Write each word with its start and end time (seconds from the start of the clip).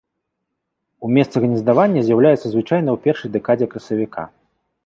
У 1.07 1.09
месцах 1.17 1.39
гнездавання 1.45 2.01
з'яўляецца 2.07 2.41
звычайна 2.49 2.89
ў 2.97 3.05
першай 3.07 3.29
дэкадзе 3.37 3.65
красавіка. 3.75 4.23